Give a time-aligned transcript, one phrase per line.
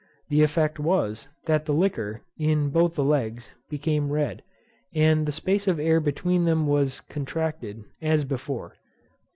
[0.29, 4.41] The effect was, that the liquor, in both the legs, became red,
[4.95, 8.77] and the space of air between them was contracted, as before.